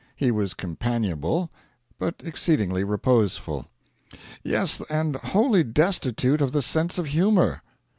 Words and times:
He 0.15 0.31
was 0.31 0.55
companionable, 0.55 1.51
but 1.99 2.15
exceedingly 2.23 2.83
reposeful. 2.83 3.67
Yes, 4.41 4.81
and 4.89 5.15
wholly 5.17 5.63
destitute 5.63 6.41
of 6.41 6.53
the 6.53 6.63
sense 6.63 6.97
of 6.97 7.05
humour. 7.05 7.61